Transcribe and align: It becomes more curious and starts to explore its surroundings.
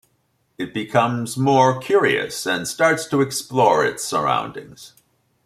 It 0.57 0.73
becomes 0.73 1.37
more 1.37 1.79
curious 1.79 2.47
and 2.47 2.67
starts 2.67 3.05
to 3.05 3.21
explore 3.21 3.85
its 3.85 4.03
surroundings. 4.03 4.93